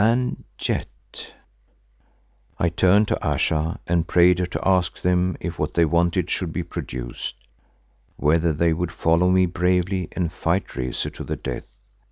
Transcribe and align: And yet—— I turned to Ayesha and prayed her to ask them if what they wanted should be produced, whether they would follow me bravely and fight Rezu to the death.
And 0.03 0.45
yet—— 0.59 1.31
I 2.57 2.69
turned 2.69 3.07
to 3.09 3.23
Ayesha 3.23 3.79
and 3.85 4.07
prayed 4.07 4.39
her 4.39 4.47
to 4.47 4.67
ask 4.67 4.99
them 4.99 5.37
if 5.39 5.59
what 5.59 5.75
they 5.75 5.85
wanted 5.85 6.27
should 6.27 6.51
be 6.51 6.63
produced, 6.63 7.35
whether 8.17 8.51
they 8.51 8.73
would 8.73 8.91
follow 8.91 9.29
me 9.29 9.45
bravely 9.45 10.09
and 10.13 10.33
fight 10.33 10.75
Rezu 10.75 11.11
to 11.11 11.23
the 11.23 11.35
death. 11.35 11.67